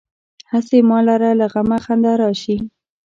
[0.51, 2.57] هسې ما لره له غمه خندا راشي.